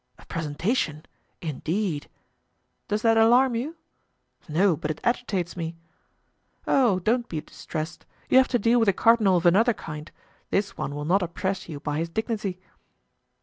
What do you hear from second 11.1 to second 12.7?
oppress you by his dignity."